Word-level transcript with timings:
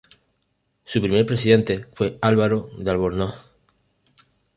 Su 0.83 0.99
primer 0.99 1.27
presidente 1.27 1.85
fue 1.93 2.17
Álvaro 2.23 2.71
de 2.75 2.89
Albornoz. 2.89 3.53